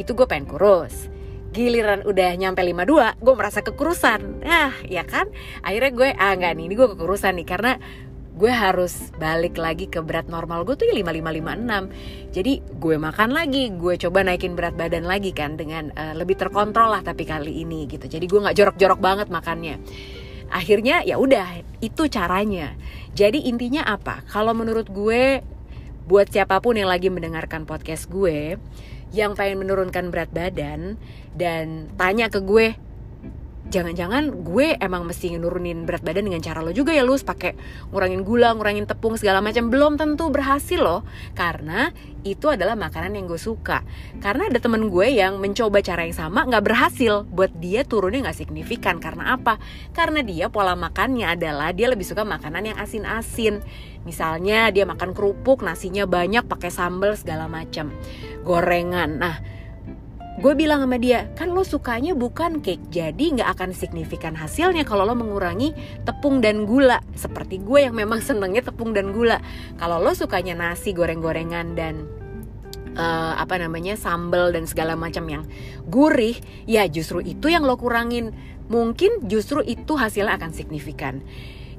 itu 0.00 0.10
gue 0.16 0.26
pengen 0.28 0.48
kurus 0.48 1.12
giliran 1.56 2.04
udah 2.04 2.36
nyampe 2.36 2.60
52 2.60 3.24
gue 3.24 3.34
merasa 3.34 3.64
kekurusan. 3.64 4.44
Ah 4.44 4.76
ya 4.84 5.08
kan? 5.08 5.32
Akhirnya 5.64 5.90
gue 5.96 6.08
ah 6.12 6.36
nggak 6.36 6.52
nih 6.52 6.64
ini 6.68 6.74
gue 6.76 6.88
kekurusan 6.92 7.40
nih 7.40 7.48
karena 7.48 7.72
gue 8.36 8.52
harus 8.52 9.16
balik 9.16 9.56
lagi 9.56 9.88
ke 9.88 10.04
berat 10.04 10.28
normal 10.28 10.68
gue 10.68 10.76
tuh 10.76 10.84
ya 10.84 10.92
5556 10.92 12.36
jadi 12.36 12.52
gue 12.60 12.96
makan 13.00 13.30
lagi 13.32 13.72
gue 13.72 13.96
coba 13.96 14.28
naikin 14.28 14.52
berat 14.52 14.76
badan 14.76 15.08
lagi 15.08 15.32
kan 15.32 15.56
dengan 15.56 15.88
uh, 15.96 16.12
lebih 16.12 16.36
terkontrol 16.36 16.92
lah 16.92 17.00
tapi 17.00 17.24
kali 17.24 17.64
ini 17.64 17.88
gitu. 17.88 18.04
Jadi 18.04 18.28
gue 18.28 18.40
nggak 18.44 18.56
jorok-jorok 18.60 19.00
banget 19.00 19.32
makannya. 19.32 19.80
Akhirnya 20.52 21.00
ya 21.02 21.16
udah 21.16 21.64
itu 21.80 22.06
caranya. 22.12 22.76
Jadi 23.16 23.48
intinya 23.48 23.88
apa? 23.88 24.20
Kalau 24.28 24.52
menurut 24.52 24.92
gue 24.92 25.40
buat 26.06 26.28
siapa 26.30 26.62
pun 26.62 26.76
yang 26.78 26.86
lagi 26.92 27.10
mendengarkan 27.10 27.66
podcast 27.66 28.06
gue 28.06 28.60
yang 29.14 29.38
pengen 29.38 29.62
menurunkan 29.62 30.10
berat 30.10 30.30
badan 30.34 30.98
dan 31.36 31.90
tanya 31.94 32.26
ke 32.26 32.42
gue 32.42 32.74
jangan-jangan 33.66 34.46
gue 34.46 34.78
emang 34.78 35.02
mesti 35.02 35.34
nurunin 35.36 35.82
berat 35.84 36.06
badan 36.06 36.30
dengan 36.30 36.38
cara 36.38 36.62
lo 36.62 36.70
juga 36.70 36.94
ya 36.94 37.02
lu 37.02 37.18
pakai 37.18 37.58
ngurangin 37.90 38.22
gula, 38.22 38.54
ngurangin 38.54 38.86
tepung 38.86 39.18
segala 39.18 39.42
macam. 39.42 39.68
Belum 39.68 39.98
tentu 39.98 40.30
berhasil 40.30 40.78
loh. 40.78 41.02
Karena 41.34 41.90
itu 42.22 42.46
adalah 42.50 42.78
makanan 42.78 43.18
yang 43.18 43.26
gue 43.26 43.38
suka. 43.38 43.82
Karena 44.22 44.46
ada 44.46 44.58
temen 44.62 44.86
gue 44.90 45.06
yang 45.10 45.42
mencoba 45.42 45.82
cara 45.82 46.06
yang 46.06 46.14
sama 46.14 46.46
nggak 46.46 46.64
berhasil. 46.64 47.26
Buat 47.26 47.58
dia 47.58 47.82
turunnya 47.82 48.30
nggak 48.30 48.38
signifikan. 48.38 49.02
Karena 49.02 49.34
apa? 49.34 49.58
Karena 49.90 50.22
dia 50.22 50.46
pola 50.46 50.78
makannya 50.78 51.34
adalah 51.34 51.74
dia 51.74 51.90
lebih 51.90 52.06
suka 52.06 52.22
makanan 52.22 52.74
yang 52.74 52.78
asin-asin. 52.78 53.62
Misalnya 54.06 54.70
dia 54.70 54.86
makan 54.86 55.10
kerupuk 55.12 55.66
nasinya 55.66 56.06
banyak 56.06 56.46
pakai 56.46 56.70
sambal 56.70 57.18
segala 57.18 57.50
macam. 57.50 57.90
Gorengan. 58.46 59.18
Nah 59.18 59.36
gue 60.36 60.52
bilang 60.52 60.84
sama 60.84 61.00
dia 61.00 61.32
kan 61.32 61.48
lo 61.48 61.64
sukanya 61.64 62.12
bukan 62.12 62.60
cake 62.60 62.92
jadi 62.92 63.40
nggak 63.40 63.56
akan 63.56 63.70
signifikan 63.72 64.36
hasilnya 64.36 64.84
kalau 64.84 65.08
lo 65.08 65.16
mengurangi 65.16 65.72
tepung 66.04 66.44
dan 66.44 66.68
gula. 66.68 67.00
Seperti 67.16 67.60
gue 67.64 67.88
yang 67.88 67.96
memang 67.96 68.20
senengnya 68.20 68.60
tepung 68.60 68.92
dan 68.92 69.16
gula. 69.16 69.40
Kalau 69.80 69.96
lo 69.96 70.12
sukanya 70.12 70.52
nasi 70.52 70.92
goreng-gorengan 70.92 71.72
dan 71.72 72.04
uh, 73.00 73.34
apa 73.40 73.56
namanya 73.56 73.96
sambal 73.96 74.52
dan 74.52 74.68
segala 74.68 74.92
macam 74.92 75.24
yang 75.24 75.44
gurih 75.88 76.36
ya 76.68 76.84
justru 76.84 77.24
itu 77.24 77.48
yang 77.48 77.64
lo 77.64 77.80
kurangin. 77.80 78.36
Mungkin 78.66 79.30
justru 79.30 79.62
itu 79.62 79.94
hasilnya 79.94 80.34
akan 80.36 80.50
signifikan 80.50 81.22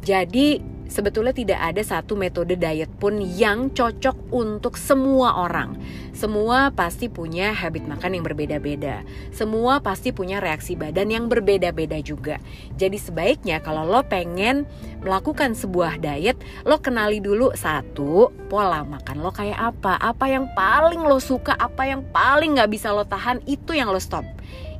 jadi 0.07 0.63
sebetulnya 0.87 1.35
tidak 1.35 1.59
ada 1.59 1.83
satu 1.83 2.15
metode 2.15 2.55
diet 2.55 2.87
pun 2.95 3.19
yang 3.19 3.75
cocok 3.75 4.31
untuk 4.31 4.79
semua 4.79 5.43
orang. 5.43 5.75
Semua 6.15 6.71
pasti 6.71 7.11
punya 7.11 7.51
habit 7.51 7.83
makan 7.91 8.15
yang 8.15 8.23
berbeda-beda. 8.23 9.03
Semua 9.35 9.83
pasti 9.83 10.15
punya 10.15 10.39
reaksi 10.39 10.79
badan 10.79 11.11
yang 11.11 11.27
berbeda-beda 11.27 11.99
juga. 11.99 12.39
Jadi 12.79 12.95
sebaiknya 12.95 13.59
kalau 13.59 13.83
lo 13.83 13.99
pengen 14.07 14.63
melakukan 15.03 15.59
sebuah 15.59 15.99
diet, 15.99 16.39
lo 16.63 16.79
kenali 16.79 17.19
dulu 17.19 17.51
satu 17.51 18.31
pola 18.47 18.87
makan 18.87 19.19
lo 19.19 19.35
kayak 19.35 19.59
apa, 19.75 19.99
apa 19.99 20.25
yang 20.31 20.47
paling 20.55 21.03
lo 21.03 21.19
suka, 21.19 21.51
apa 21.59 21.83
yang 21.83 21.99
paling 22.15 22.55
nggak 22.55 22.71
bisa 22.71 22.95
lo 22.95 23.03
tahan 23.03 23.43
itu 23.43 23.75
yang 23.75 23.91
lo 23.91 23.99
stop. 23.99 24.23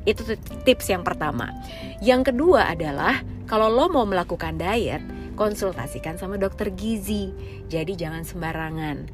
Itu 0.08 0.24
tips 0.64 0.88
yang 0.88 1.04
pertama. 1.04 1.52
Yang 2.00 2.32
kedua 2.32 2.72
adalah 2.72 3.20
kalau 3.44 3.68
lo 3.68 3.92
mau 3.92 4.08
melakukan 4.08 4.56
diet, 4.56 5.17
konsultasikan 5.38 6.18
sama 6.18 6.34
dokter 6.34 6.74
gizi. 6.74 7.30
Jadi 7.70 7.94
jangan 7.94 8.26
sembarangan. 8.26 9.06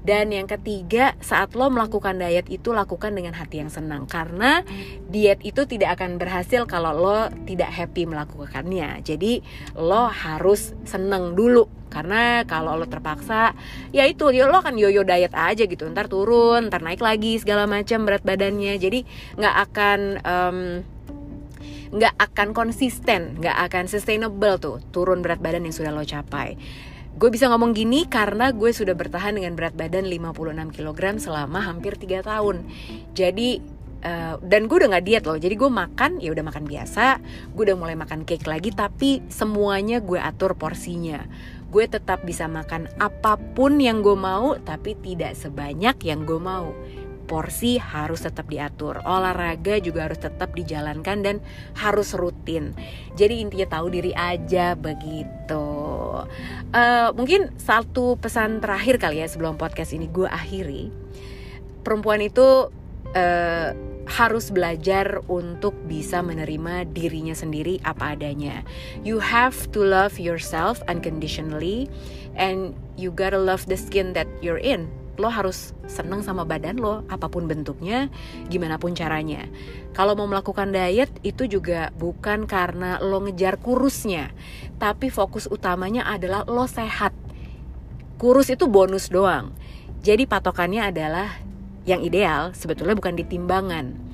Dan 0.00 0.32
yang 0.32 0.48
ketiga, 0.48 1.12
saat 1.20 1.52
lo 1.52 1.68
melakukan 1.68 2.16
diet 2.16 2.48
itu 2.48 2.72
lakukan 2.72 3.12
dengan 3.12 3.36
hati 3.36 3.60
yang 3.60 3.68
senang 3.68 4.08
karena 4.08 4.64
diet 5.12 5.44
itu 5.44 5.68
tidak 5.68 6.00
akan 6.00 6.16
berhasil 6.16 6.64
kalau 6.64 6.96
lo 6.96 7.28
tidak 7.44 7.68
happy 7.68 8.08
melakukannya. 8.08 9.04
Jadi 9.04 9.44
lo 9.76 10.08
harus 10.08 10.72
seneng 10.88 11.36
dulu 11.36 11.68
karena 11.92 12.46
kalau 12.46 12.78
lo 12.78 12.86
terpaksa 12.86 13.52
ya 13.90 14.06
itu 14.06 14.30
ya 14.30 14.46
lo 14.46 14.62
akan 14.62 14.78
yoyo 14.78 15.02
diet 15.02 15.34
aja 15.34 15.66
gitu 15.66 15.90
ntar 15.90 16.06
turun 16.06 16.70
ntar 16.70 16.86
naik 16.86 17.02
lagi 17.02 17.42
segala 17.42 17.66
macam 17.66 18.06
berat 18.06 18.22
badannya 18.22 18.78
jadi 18.78 19.02
nggak 19.34 19.56
akan 19.68 20.00
um, 20.22 20.58
nggak 21.90 22.14
akan 22.18 22.54
konsisten, 22.54 23.38
nggak 23.42 23.56
akan 23.70 23.84
sustainable 23.90 24.56
tuh 24.62 24.76
turun 24.94 25.22
berat 25.22 25.42
badan 25.42 25.66
yang 25.66 25.74
sudah 25.74 25.90
lo 25.90 26.06
capai. 26.06 26.54
Gue 27.18 27.28
bisa 27.28 27.50
ngomong 27.50 27.74
gini 27.74 28.06
karena 28.06 28.54
gue 28.54 28.70
sudah 28.70 28.94
bertahan 28.94 29.34
dengan 29.34 29.58
berat 29.58 29.74
badan 29.74 30.06
56 30.06 30.70
kg 30.70 31.00
selama 31.18 31.58
hampir 31.66 31.98
3 31.98 32.22
tahun. 32.22 32.56
Jadi 33.14 33.80
Uh, 34.00 34.40
dan 34.40 34.64
gue 34.64 34.80
udah 34.80 34.96
nggak 34.96 35.04
diet 35.04 35.24
loh 35.28 35.36
jadi 35.36 35.60
gue 35.60 35.68
makan 35.68 36.24
ya 36.24 36.32
udah 36.32 36.40
makan 36.40 36.64
biasa 36.64 37.20
gue 37.52 37.62
udah 37.68 37.76
mulai 37.76 38.00
makan 38.00 38.24
cake 38.24 38.48
lagi 38.48 38.72
tapi 38.72 39.20
semuanya 39.28 40.00
gue 40.00 40.16
atur 40.16 40.56
porsinya 40.56 41.28
gue 41.68 41.84
tetap 41.84 42.24
bisa 42.24 42.48
makan 42.48 42.88
apa 42.96 43.36
pun 43.36 43.76
yang 43.76 44.00
gue 44.00 44.16
mau 44.16 44.56
tapi 44.56 44.96
tidak 44.96 45.36
sebanyak 45.36 46.00
yang 46.00 46.24
gue 46.24 46.40
mau 46.40 46.72
porsi 47.30 47.78
harus 47.78 48.26
tetap 48.26 48.50
diatur, 48.50 48.98
olahraga 49.06 49.78
juga 49.78 50.10
harus 50.10 50.18
tetap 50.18 50.50
dijalankan 50.58 51.22
dan 51.22 51.36
harus 51.78 52.10
rutin. 52.18 52.74
Jadi 53.14 53.46
intinya 53.46 53.78
tahu 53.78 53.94
diri 53.94 54.10
aja 54.18 54.74
begitu. 54.74 55.62
Uh, 56.74 57.14
mungkin 57.14 57.54
satu 57.54 58.18
pesan 58.18 58.58
terakhir 58.58 58.98
kali 58.98 59.22
ya 59.22 59.30
sebelum 59.30 59.54
podcast 59.54 59.94
ini 59.94 60.10
gue 60.10 60.26
akhiri. 60.26 60.90
Perempuan 61.86 62.18
itu 62.18 62.66
uh, 63.14 63.70
harus 64.10 64.50
belajar 64.50 65.22
untuk 65.30 65.78
bisa 65.86 66.18
menerima 66.18 66.90
dirinya 66.90 67.38
sendiri 67.38 67.78
apa 67.86 68.18
adanya. 68.18 68.66
You 69.06 69.22
have 69.22 69.70
to 69.70 69.86
love 69.86 70.18
yourself 70.18 70.82
unconditionally 70.90 71.86
and 72.34 72.74
you 72.98 73.14
gotta 73.14 73.38
love 73.38 73.70
the 73.70 73.78
skin 73.78 74.18
that 74.18 74.26
you're 74.42 74.58
in 74.58 74.90
lo 75.20 75.28
harus 75.28 75.76
seneng 75.84 76.24
sama 76.24 76.48
badan 76.48 76.80
lo 76.80 77.04
apa 77.12 77.28
pun 77.28 77.44
bentuknya 77.44 78.08
gimana 78.48 78.80
pun 78.80 78.96
caranya 78.96 79.46
kalau 79.92 80.16
mau 80.16 80.24
melakukan 80.26 80.72
diet 80.72 81.12
itu 81.20 81.44
juga 81.44 81.92
bukan 81.94 82.48
karena 82.48 82.96
lo 83.04 83.20
ngejar 83.20 83.60
kurusnya 83.60 84.32
tapi 84.80 85.12
fokus 85.12 85.44
utamanya 85.46 86.08
adalah 86.08 86.48
lo 86.48 86.64
sehat 86.64 87.12
kurus 88.16 88.48
itu 88.48 88.64
bonus 88.66 89.12
doang 89.12 89.52
jadi 90.00 90.24
patokannya 90.24 90.88
adalah 90.88 91.28
yang 91.84 92.00
ideal 92.00 92.56
sebetulnya 92.56 92.96
bukan 92.96 93.14
di 93.20 93.28
timbangan 93.28 94.10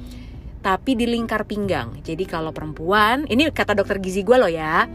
tapi 0.66 0.98
di 0.98 1.06
lingkar 1.06 1.46
pinggang. 1.46 2.02
Jadi 2.02 2.26
kalau 2.26 2.50
perempuan, 2.50 3.22
ini 3.30 3.46
kata 3.54 3.78
dokter 3.78 4.02
gizi 4.02 4.26
gue 4.26 4.34
loh 4.34 4.50
ya. 4.50 4.90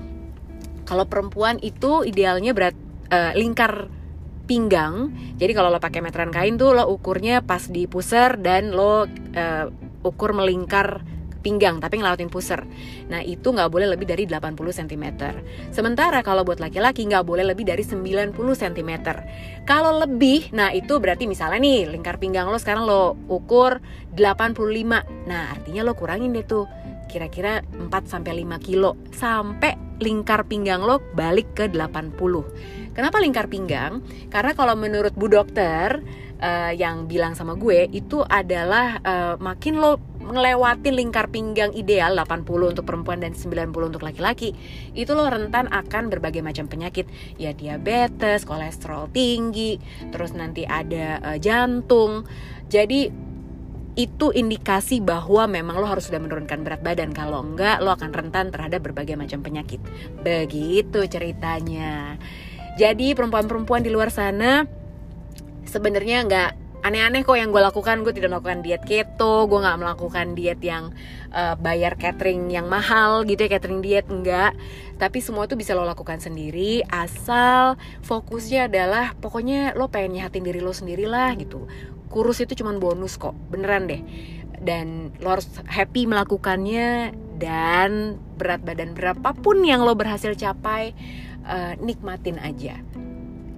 Kalau 0.83 1.07
perempuan 1.07 1.63
itu 1.63 2.03
idealnya 2.03 2.51
berat 2.51 2.75
uh, 3.07 3.31
lingkar 3.39 3.87
pinggang. 4.51 5.15
Jadi 5.39 5.55
kalau 5.55 5.71
lo 5.71 5.79
pakai 5.79 6.03
meteran 6.03 6.27
kain 6.27 6.59
tuh 6.59 6.75
lo 6.75 6.83
ukurnya 6.91 7.39
pas 7.39 7.71
di 7.71 7.87
pusar 7.87 8.35
dan 8.35 8.75
lo 8.75 9.07
uh, 9.07 9.65
ukur 10.03 10.35
melingkar 10.35 11.07
pinggang 11.39 11.79
tapi 11.79 12.03
ngelawatin 12.03 12.27
pusar. 12.27 12.67
Nah 13.07 13.23
itu 13.23 13.47
nggak 13.47 13.71
boleh 13.71 13.87
lebih 13.87 14.11
dari 14.11 14.27
80 14.27 14.59
cm. 14.59 15.05
Sementara 15.71 16.19
kalau 16.19 16.43
buat 16.43 16.59
laki-laki 16.59 17.07
nggak 17.07 17.23
boleh 17.23 17.47
lebih 17.47 17.63
dari 17.63 17.81
90 17.81 18.35
cm. 18.35 18.91
Kalau 19.63 20.03
lebih, 20.03 20.51
nah 20.51 20.75
itu 20.75 20.99
berarti 20.99 21.31
misalnya 21.31 21.63
nih 21.63 21.87
lingkar 21.87 22.19
pinggang 22.19 22.51
lo 22.51 22.59
sekarang 22.59 22.83
lo 22.83 23.15
ukur 23.31 23.79
85. 24.19 25.31
Nah 25.31 25.55
artinya 25.55 25.81
lo 25.87 25.95
kurangin 25.95 26.35
deh 26.35 26.43
tuh 26.43 26.67
kira-kira 27.07 27.63
4 27.75 27.87
sampai 28.03 28.43
5 28.43 28.67
kilo 28.67 28.95
sampai 29.11 29.75
lingkar 30.01 30.49
pinggang 30.49 30.81
lo 30.81 30.99
balik 31.13 31.53
ke 31.57 31.65
80. 31.69 32.80
Kenapa 32.91 33.23
lingkar 33.23 33.47
pinggang? 33.47 34.03
Karena 34.27 34.51
kalau 34.51 34.75
menurut 34.75 35.15
Bu 35.15 35.31
Dokter 35.31 36.03
uh, 36.41 36.71
yang 36.75 37.07
bilang 37.07 37.37
sama 37.37 37.55
gue 37.55 37.87
itu 37.93 38.19
adalah 38.25 38.99
uh, 38.99 39.35
makin 39.39 39.79
lo 39.79 40.01
ngelewatin 40.21 40.93
lingkar 40.93 41.33
pinggang 41.33 41.73
ideal 41.73 42.13
80 42.13 42.45
untuk 42.45 42.85
perempuan 42.85 43.23
dan 43.23 43.33
90 43.33 43.73
untuk 43.73 44.05
laki-laki 44.05 44.53
itu 44.93 45.11
lo 45.17 45.25
rentan 45.25 45.65
akan 45.71 46.13
berbagai 46.13 46.45
macam 46.45 46.69
penyakit 46.69 47.09
ya 47.41 47.55
diabetes, 47.55 48.45
kolesterol 48.45 49.09
tinggi, 49.09 49.79
terus 50.11 50.35
nanti 50.35 50.67
ada 50.67 51.19
uh, 51.23 51.37
jantung. 51.39 52.27
Jadi 52.71 53.31
itu 53.91 54.31
indikasi 54.31 55.03
bahwa 55.03 55.51
memang 55.51 55.75
lo 55.75 55.83
harus 55.83 56.07
sudah 56.07 56.23
menurunkan 56.23 56.63
berat 56.63 56.79
badan 56.79 57.11
kalau 57.11 57.43
enggak 57.43 57.83
lo 57.83 57.91
akan 57.91 58.15
rentan 58.15 58.47
terhadap 58.47 58.87
berbagai 58.87 59.19
macam 59.19 59.43
penyakit 59.43 59.83
begitu 60.23 61.03
ceritanya 61.11 62.15
jadi 62.81 63.13
perempuan-perempuan 63.13 63.85
di 63.85 63.93
luar 63.93 64.09
sana 64.09 64.65
sebenarnya 65.69 66.25
nggak 66.25 66.51
aneh-aneh 66.81 67.21
kok 67.21 67.37
yang 67.37 67.53
gue 67.53 67.61
lakukan. 67.61 68.01
Gue 68.01 68.09
tidak 68.09 68.33
melakukan 68.33 68.65
diet 68.65 68.81
keto 68.81 69.45
gue 69.45 69.59
nggak 69.61 69.77
melakukan 69.77 70.33
diet 70.33 70.57
yang 70.65 70.89
uh, 71.29 71.53
bayar 71.61 71.93
catering 71.93 72.49
yang 72.49 72.65
mahal 72.65 73.21
gitu 73.29 73.45
ya 73.45 73.61
catering 73.61 73.85
diet 73.85 74.09
enggak 74.09 74.57
tapi 74.97 75.21
semua 75.21 75.45
itu 75.45 75.57
bisa 75.57 75.73
lo 75.77 75.85
lakukan 75.85 76.21
sendiri 76.21 76.85
asal 76.89 77.77
fokusnya 78.05 78.69
adalah 78.69 79.13
pokoknya 79.17 79.77
lo 79.77 79.89
pengen 79.89 80.17
nyehatin 80.17 80.41
diri 80.41 80.57
lo 80.57 80.73
sendiri 80.73 81.05
lah 81.05 81.37
gitu. 81.37 81.69
Kurus 82.09 82.41
itu 82.41 82.57
cuman 82.57 82.81
bonus 82.81 83.21
kok 83.21 83.37
beneran 83.53 83.85
deh. 83.85 84.01
Dan 84.61 85.13
lo 85.21 85.37
harus 85.37 85.49
happy 85.69 86.05
melakukannya 86.05 87.13
dan 87.41 88.21
berat 88.37 88.61
badan 88.61 88.93
berapapun 88.93 89.65
yang 89.65 89.81
lo 89.81 89.97
berhasil 89.97 90.37
capai 90.37 90.93
uh, 91.51 91.73
nikmatin 91.83 92.39
aja. 92.39 92.79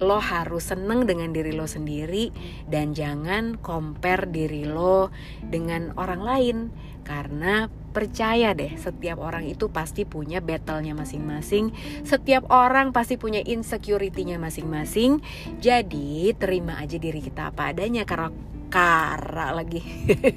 Lo 0.02 0.18
harus 0.18 0.74
seneng 0.74 1.06
dengan 1.06 1.30
diri 1.30 1.54
lo 1.54 1.70
sendiri 1.70 2.34
dan 2.66 2.92
jangan 2.98 3.54
compare 3.62 4.26
diri 4.26 4.66
lo 4.66 5.14
dengan 5.38 5.94
orang 5.94 6.20
lain. 6.20 6.58
Karena 7.04 7.68
percaya 7.94 8.56
deh 8.56 8.74
setiap 8.74 9.20
orang 9.22 9.46
itu 9.46 9.70
pasti 9.70 10.02
punya 10.02 10.42
battle-nya 10.42 10.98
masing-masing. 10.98 11.70
Setiap 12.02 12.50
orang 12.50 12.90
pasti 12.90 13.14
punya 13.14 13.38
insecurity-nya 13.44 14.40
masing-masing. 14.42 15.22
Jadi 15.62 16.34
terima 16.34 16.82
aja 16.82 16.98
diri 16.98 17.22
kita 17.22 17.54
apa 17.54 17.70
adanya 17.70 18.02
karena 18.02 18.34
karena 18.74 19.54
lagi. 19.54 19.78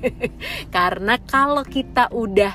Karena 0.76 1.18
kalau 1.18 1.66
kita 1.66 2.14
udah 2.14 2.54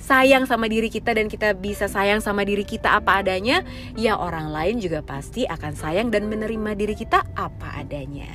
sayang 0.00 0.48
sama 0.48 0.66
diri 0.66 0.88
kita 0.88 1.12
dan 1.12 1.28
kita 1.28 1.52
bisa 1.54 1.86
sayang 1.86 2.18
sama 2.24 2.42
diri 2.42 2.64
kita 2.64 2.98
apa 2.98 3.20
adanya, 3.20 3.62
ya 3.94 4.16
orang 4.16 4.50
lain 4.50 4.80
juga 4.80 5.04
pasti 5.04 5.44
akan 5.44 5.76
sayang 5.76 6.08
dan 6.08 6.26
menerima 6.26 6.74
diri 6.74 6.96
kita 6.96 7.22
apa 7.36 7.78
adanya. 7.78 8.26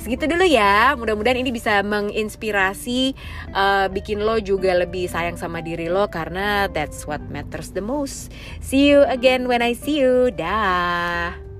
Segitu 0.00 0.26
dulu 0.26 0.48
ya. 0.48 0.96
Mudah-mudahan 0.98 1.38
ini 1.38 1.52
bisa 1.52 1.84
menginspirasi 1.84 3.14
uh, 3.52 3.86
bikin 3.92 4.24
lo 4.24 4.40
juga 4.40 4.74
lebih 4.74 5.06
sayang 5.06 5.36
sama 5.38 5.60
diri 5.60 5.92
lo 5.92 6.08
karena 6.08 6.66
that's 6.72 7.04
what 7.04 7.20
matters 7.28 7.70
the 7.76 7.84
most. 7.84 8.32
See 8.58 8.90
you 8.90 9.04
again 9.06 9.46
when 9.46 9.60
I 9.60 9.76
see 9.76 10.00
you. 10.00 10.32
Dah. 10.34 11.51